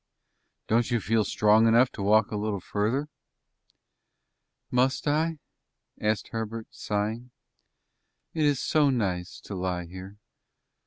[0.67, 3.07] "Don't you feel strong enough to walk a little further?"
[4.71, 5.37] "Must I?"
[6.01, 7.29] asked Herbert, sighing.
[8.33, 10.17] "It is so nice to lie here."